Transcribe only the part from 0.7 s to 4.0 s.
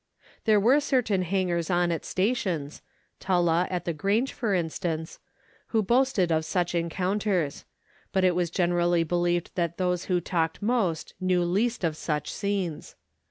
certain hangers on at stations (Tulloh at the